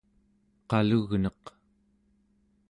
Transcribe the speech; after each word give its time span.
qalugneq 0.69 1.43